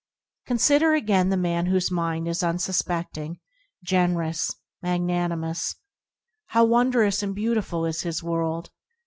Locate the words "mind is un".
1.91-2.57